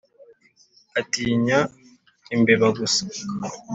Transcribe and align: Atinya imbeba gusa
Atinya 0.99 1.59
imbeba 2.35 2.67
gusa 2.79 3.01